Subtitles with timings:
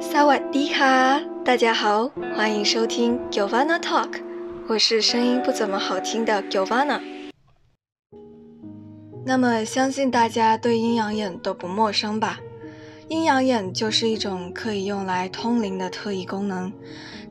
[0.00, 4.20] 萨瓦迪卡，大家好，欢迎收听 Giovanna Talk，
[4.66, 7.00] 我是声音不怎么好听的 Giovanna。
[9.24, 12.40] 那么，相信大家对阴阳眼都不陌生吧？
[13.06, 16.72] 阴阳眼就是一种可以用来通灵的特异功能，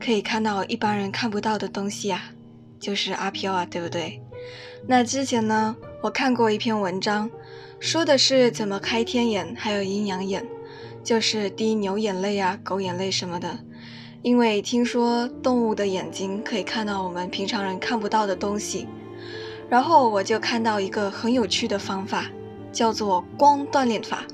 [0.02, 2.32] 可以看到一般人看不到的东西啊，
[2.78, 4.22] 就是阿飘啊，对不对？
[4.86, 7.30] 那之前呢，我看过一篇文章，
[7.78, 10.46] 说的是怎么开天眼，还有阴阳眼。
[11.02, 13.58] 就是滴牛眼泪啊、狗眼泪什么的，
[14.22, 18.86] 因为听说动物的眼睛可以看到我们平常人看不到的东西。
[19.68, 22.26] 然后我就看到一个很有趣的方法，
[22.72, 24.24] 叫做光锻炼法。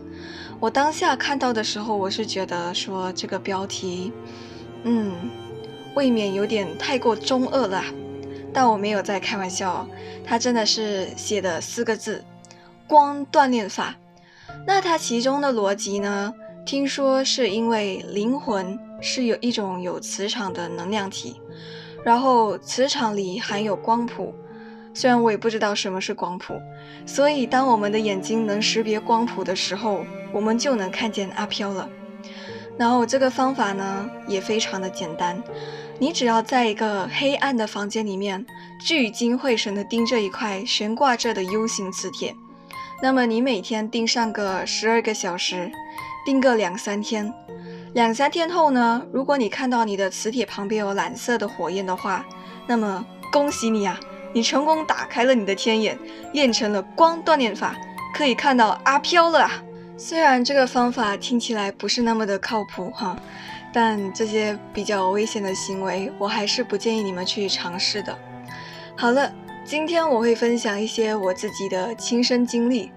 [0.58, 4.12] 我当下看到的时候，我是觉得说这个标题，
[4.84, 5.12] 嗯，
[5.94, 7.84] 未免有点太过中二了。
[8.54, 9.86] 但我没有在开玩笑，
[10.24, 12.24] 它真的是写的四个字：
[12.88, 13.94] 光锻炼法。
[14.66, 16.32] 那它其中的逻辑呢？
[16.66, 21.40] 听说是因为灵魂是有一种有磁场的能量体，
[22.02, 24.34] 然后磁场里含有光谱，
[24.92, 26.60] 虽然我也不知道什么是光谱，
[27.06, 31.88] 所以当我们的眼睛能识别光谱的时候，我们就能看见阿飘了。
[32.76, 35.40] 然后这个方法呢也非常的简单，
[36.00, 38.44] 你只要在一个黑暗的房间里面
[38.84, 42.34] 聚精会神的盯着一块悬挂着的 U 型磁铁，
[43.00, 45.70] 那么你每天盯上个十二个小时。
[46.26, 47.32] 定个两三天，
[47.94, 49.00] 两三天后呢？
[49.12, 52.26] 如果你看到你的磁铁旁边有蓝色的火焰的话，
[52.66, 53.96] 那么恭喜你啊，
[54.32, 55.96] 你成功打开了你的天眼，
[56.32, 57.76] 练成了光锻炼法，
[58.12, 59.62] 可以看到阿飘了啊！
[59.96, 63.16] 虽然这个方法听起来不是那么的靠谱哈，
[63.72, 68.18] 但这些比较危险的行为，我还是不建议你们去尝试的。
[68.96, 69.32] 好了，
[69.64, 72.90] 今天我会分享一些我自己的亲身经历。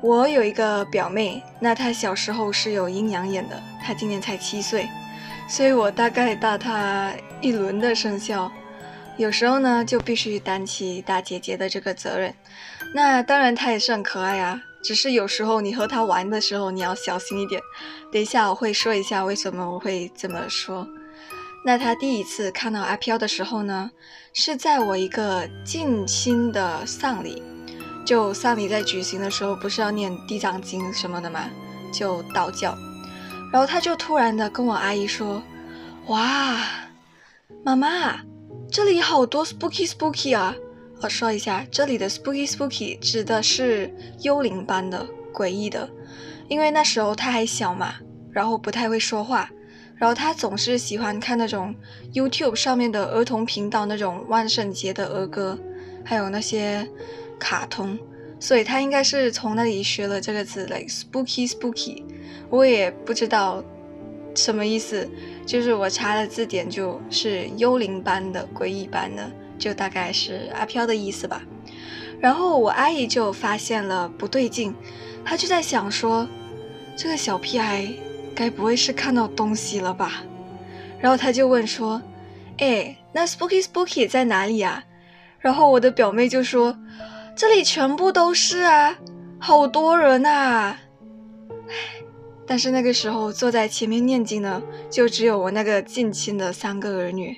[0.00, 4.88] 我有一个表妹，那她小时候是有阴阳眼的，她今年才七岁，
[5.48, 8.50] 所以我大概大她一轮的生肖，
[9.16, 12.32] 有时候呢就必须担起大姐姐的这个责任。
[12.94, 17.60] 那当然她也是很可爱啊，只是有时候你和她玩的时候你要小心一点。
[18.12, 20.86] 等一下我会说一下为什么我会这么说。
[21.64, 23.90] 那她第一次看到阿飘的时候呢，
[24.32, 27.42] 是在我一个近亲的丧礼。
[28.08, 31.44] 就丧礼在举行的时候，不是要念地藏经什么的吗？
[31.92, 32.74] 就道教。
[33.52, 35.42] 然后他就突然的跟我阿姨说
[36.08, 36.58] ：“哇，
[37.62, 38.20] 妈妈，
[38.70, 40.56] 这里好多 spooky spooky 啊！”
[41.02, 45.86] 我说一下，这里的 spooky spooky 指的是幽灵般的诡异的，
[46.48, 47.96] 因为那时候他还小嘛，
[48.32, 49.50] 然后不太会说话，
[49.96, 51.74] 然后他总是喜欢看那种
[52.14, 55.58] YouTube 上面的儿童频道那种万圣节的儿歌，
[56.02, 56.88] 还有那些。
[57.38, 57.98] 卡通，
[58.40, 62.02] 所以他应该是从那里学了这个字，like spooky spooky，
[62.50, 63.62] 我也不知道
[64.34, 65.08] 什么意思，
[65.46, 71.42] 就是我查了字典，就是幽灵般的、诡异般的，就大概是阿飘的意思吧。
[72.20, 74.74] 然后我阿姨就发现了不对劲，
[75.24, 76.28] 她就在想说，
[76.96, 77.88] 这个小屁孩
[78.34, 80.24] 该不会是看到东西了吧？
[81.00, 82.02] 然后她就问说，
[82.58, 84.84] 哎，那 spooky spooky 在哪里啊？
[85.38, 86.76] 然后我的表妹就说。
[87.38, 88.98] 这里全部都是啊，
[89.38, 90.74] 好多人呐！
[91.68, 91.74] 唉，
[92.44, 94.60] 但是那个时候坐在前面念经的
[94.90, 97.36] 就只有我那个近亲的三个儿女，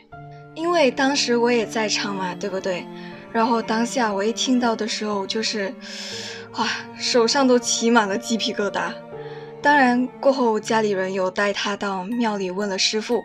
[0.54, 2.86] 因为当时我也在场嘛，对不对？
[3.30, 5.70] 然后当下我一听到的时候，就是
[6.52, 6.66] 哇，
[6.98, 8.94] 手上都起满了鸡皮疙瘩。
[9.60, 13.22] 当然过后家里人有带他到庙里问了师傅，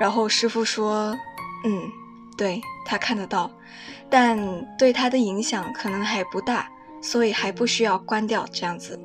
[0.00, 1.16] 然后师傅说，
[1.64, 1.82] 嗯，
[2.36, 3.50] 对他看得到。
[4.08, 4.38] 但
[4.78, 6.68] 对他的影响可能还不大，
[7.02, 8.98] 所以还不需要关掉这样子。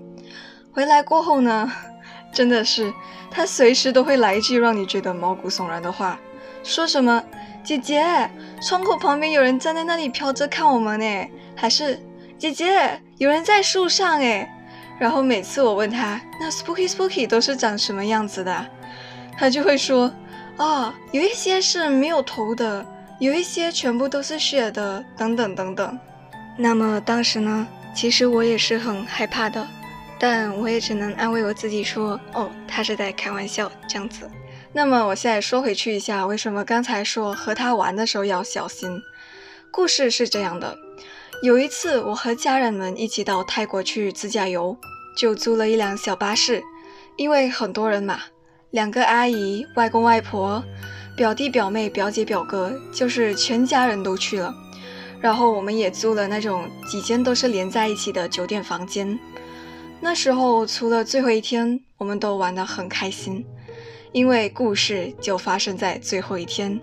[0.71, 1.71] 回来过后呢，
[2.31, 2.93] 真的是
[3.31, 6.19] 他随时都会来一句让你觉得毛骨悚然的话，
[6.63, 7.23] 说什么
[7.65, 8.29] “姐姐，
[8.61, 11.27] 窗口旁边有人站在那里飘着看我们呢”，
[11.57, 11.99] 还是
[12.37, 14.47] “姐姐，有人在树上哎”。
[14.99, 18.67] 然后每次我问他那 spooky spooky 都是长什么样子的，
[19.35, 20.13] 他就会说
[20.57, 22.85] ：“啊，有一些是没有头的。”
[23.21, 25.99] 有一些全部都是血的，等等等等。
[26.57, 29.67] 那么当时呢，其实我也是很害怕的，
[30.17, 34.27] 但我也只能安慰我自己说：“哦，他是在开玩笑，这样子。”
[34.73, 38.99] 那么我现在说回去一下，为什么刚才说和他玩的时候要小心？
[39.69, 40.75] 故事是这样的：
[41.43, 44.75] 有一次我和家人们一起到泰国去自驾游，
[45.15, 46.63] 就租了一辆小巴士，
[47.17, 48.19] 因为很多人嘛，
[48.71, 50.63] 两个阿姨、外公外婆。
[51.21, 54.51] 表弟表妹表姐表哥就是全家人都去了，
[55.19, 59.19] 然后我们也租了那种几间都是连在一起的酒店房间。
[59.99, 63.45] 那时候除了最后一天，我们都玩得很开心。
[64.13, 66.81] 因为故事就发生在最后一天。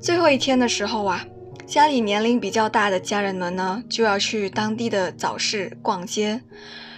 [0.00, 1.24] 最后一天的时候啊，
[1.64, 6.40] 家里年龄比较大的家人们呢，就要去当地的早市逛街，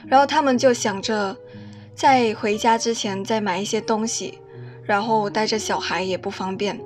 [0.07, 1.37] 然后他们就想着
[1.95, 4.39] 在回家之前再买一些东西，
[4.87, 6.81] 然后带着小孩也不方便，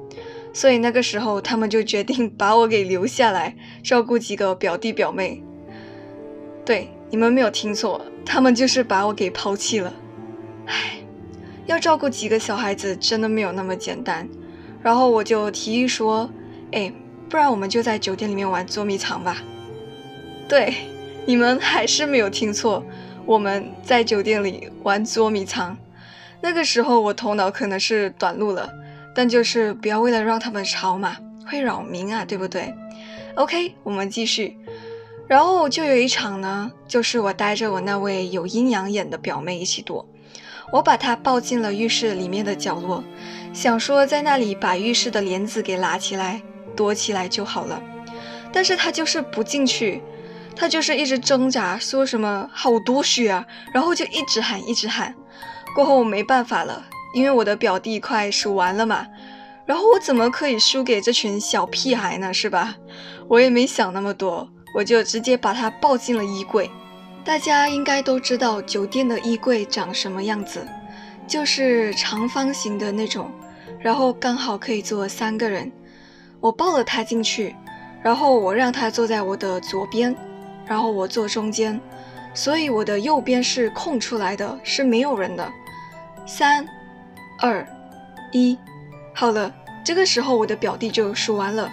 [0.52, 5.42] 所以那个时候他们就决定把我给留下来照顾几个表弟表妹。
[6.64, 9.92] 对，你们没有听错，他们就是把我给抛弃了。
[10.66, 11.00] 唉，
[11.66, 14.28] 要照顾几个小孩子真的没有那么简单。
[14.82, 16.30] 然后我就提议说
[16.72, 16.92] ：“哎，
[17.28, 19.42] 不然我们就在酒店里面玩捉迷藏吧。”
[20.48, 20.74] 对，
[21.26, 22.82] 你们还是没有听错，
[23.26, 25.76] 我们在酒店里玩捉迷藏。
[26.42, 28.72] 那个时候我头脑可能是短路了，
[29.14, 31.16] 但就是不要为了让他们吵嘛，
[31.46, 32.74] 会扰民啊，对不对
[33.34, 34.56] ？OK，我们继续。
[35.28, 40.04] 然后就有一场呢，就是我带着我那位有阴阳眼的表妹一起躲，
[40.72, 43.04] 我把她抱进了浴室里面的角落。
[43.52, 46.42] 想说在那里把浴室的帘子给拉起来，
[46.74, 47.80] 躲起来就好了，
[48.52, 50.02] 但是他就是不进去，
[50.56, 55.14] 他就是一直挣扎，说什么好多血啊，然后就一直喊一直喊。
[55.74, 56.84] 过后我没办法了，
[57.14, 59.06] 因为我的表弟快数完了嘛，
[59.66, 62.32] 然后我怎么可以输给这群小屁孩呢？
[62.34, 62.76] 是吧？
[63.28, 66.70] 我也没想那么多，我就直接把他抱进了衣柜。
[67.24, 70.66] 大家应该都知道酒店的衣柜长什么样子。
[71.26, 73.30] 就是长方形的那种，
[73.78, 75.70] 然后刚好可以坐三个人。
[76.40, 77.54] 我抱了他进去，
[78.02, 80.12] 然后我让他坐在我的左边，
[80.66, 81.80] 然后我坐中间，
[82.34, 85.52] 所以我的右边是空出来的，是没有人的。
[86.26, 86.66] 三、
[87.40, 87.66] 二、
[88.32, 88.56] 一，
[89.14, 89.54] 好了，
[89.84, 91.70] 这个时候我的表弟就数完了，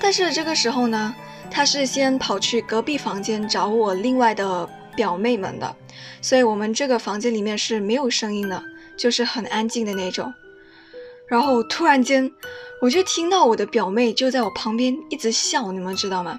[0.00, 1.14] 但是这个时候呢，
[1.50, 5.76] 他是先跑去隔壁房间找我另外的表妹们的，
[6.20, 8.62] 所以我们这个房间里面是没有声音的。
[8.96, 10.32] 就是很安静的那种，
[11.28, 12.32] 然后突然间，
[12.80, 16.38] 我就听到我的表妹就在我旁边一直笑，你们知道吗？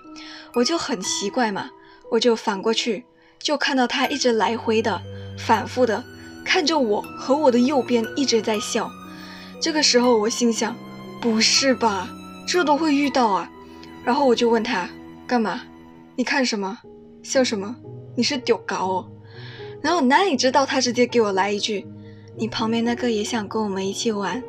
[0.56, 1.70] 我就很奇怪嘛，
[2.10, 3.06] 我就反过去，
[3.40, 5.02] 就看到他一直来回的、
[5.38, 6.04] 反复的
[6.46, 8.90] 看着我和我的右边一直在笑。
[9.60, 10.76] 这个时候我心想，
[11.22, 12.10] 不是吧，
[12.48, 13.50] 这都会遇到啊？
[14.04, 14.90] 然后我就问他
[15.26, 15.62] 干嘛？
[16.16, 16.78] 你看什么？
[17.24, 17.76] 笑什么？
[18.16, 19.10] 你是丢高哦？
[19.82, 21.86] 然后哪里知道他直接给我来一句。
[22.40, 24.42] 你旁边那个也想跟我们一起玩，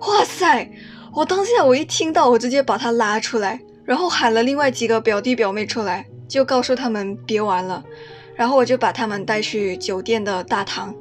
[0.00, 0.70] 哇塞！
[1.14, 7.84] 我当下我一听到，我直接把他拉出来，然后喊了另外几个表弟表妹出来，就告诉他们别玩了。
[8.34, 10.94] 然后我就把他们带去酒店的大堂。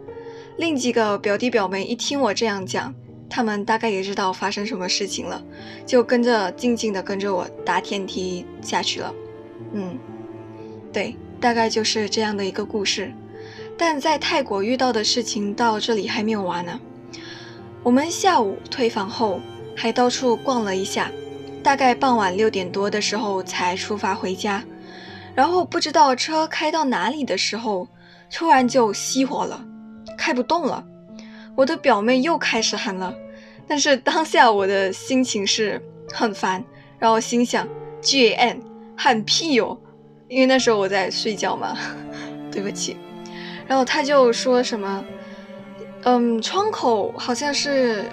[0.57, 2.93] 另几个表弟表妹一听我这样讲，
[3.29, 5.41] 他们大概也知道发生什么事情了，
[5.85, 9.13] 就跟着静静的跟着我搭天梯下去了。
[9.71, 9.97] 嗯，
[10.91, 13.09] 对，大概就是这样的一个故事。
[13.77, 16.77] 但在泰国遇到的事情到这里还没有完呢。
[17.83, 19.39] 我们下午退房后
[19.77, 21.09] 还到处逛了一下，
[21.63, 24.61] 大概傍晚六点多的时候才出发回家。
[25.35, 27.87] 然后不知道车开到哪里的时候，
[28.31, 29.63] 突然就熄火了，
[30.17, 30.83] 开不动了。
[31.55, 33.13] 我的表妹又开始喊了，
[33.67, 35.81] 但是当下我的心情是
[36.13, 36.63] 很烦，
[36.97, 37.67] 然后心想
[38.01, 38.61] G A N
[38.95, 39.79] 喊屁哟，
[40.27, 41.77] 因为那时候我在睡觉嘛，
[42.51, 42.97] 对不起。
[43.67, 45.03] 然后他就说什么，
[46.03, 48.05] 嗯，窗口好像是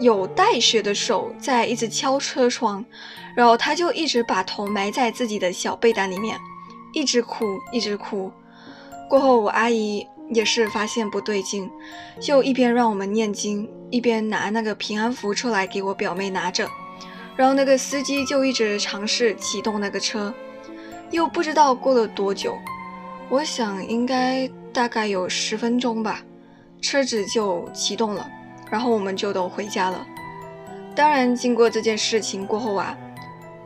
[0.00, 2.84] 有带血的手在一直敲车窗，
[3.36, 6.38] 然后他就一直把头埋在自己的小被单里面，
[6.92, 8.32] 一直哭，一直哭。
[9.08, 11.70] 过后我阿姨也是发现不对劲，
[12.20, 16.68] 就一边让我们念经，一边拿那个平安符出来给我表妹拿着，
[17.36, 20.32] 然后那个司机就一直尝试启动那个车，
[21.10, 22.56] 又不知道过了多久。
[23.28, 26.22] 我想应该大概有十分钟吧，
[26.80, 28.28] 车子就启动了，
[28.70, 30.06] 然后我们就都回家了。
[30.94, 32.96] 当然，经过这件事情过后啊，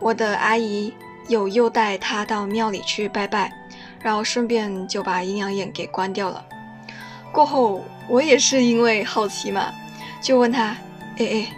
[0.00, 0.92] 我的阿姨
[1.28, 3.52] 有又带他到庙里去拜拜，
[4.00, 6.44] 然后顺便就把阴阳眼给关掉了。
[7.32, 9.72] 过后我也是因为好奇嘛，
[10.22, 10.76] 就问他
[11.18, 11.48] ：“哎哎，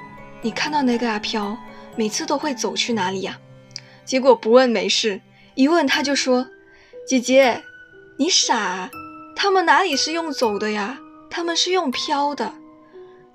[0.43, 1.57] 你看到那个阿飘
[1.95, 3.39] 每次都会走去哪里呀？”
[4.05, 5.21] 结果不问没事，
[5.55, 6.49] 一问他就说
[7.07, 7.63] ：“姐姐。”
[8.19, 8.89] 你傻，
[9.37, 10.99] 他们哪里是用走的呀？
[11.29, 12.55] 他们是用飘的，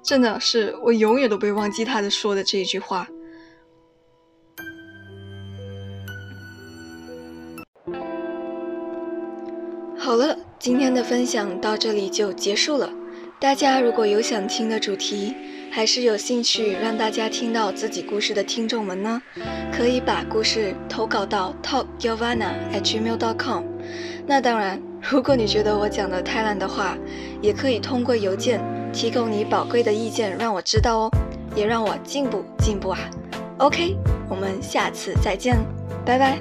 [0.03, 3.07] 真的是我永远都不会忘记他的说的这一句话。
[9.97, 12.91] 好了，今天的分享到这里就结束了。
[13.39, 15.33] 大家如果有想听的主题，
[15.71, 19.21] 还是有兴趣让大家听到自己故事的听众们呢，
[19.71, 23.63] 可以把故事投稿到 talkyovana@gmail.com。
[24.27, 26.97] 那当然，如果你觉得我讲的太烂的话，
[27.41, 28.59] 也可以通过邮件
[28.93, 31.11] 提供你宝贵的意见，让我知道哦，
[31.55, 32.99] 也让我进步进步啊。
[33.57, 33.95] OK，
[34.29, 35.57] 我们下次再见，
[36.05, 36.39] 拜拜。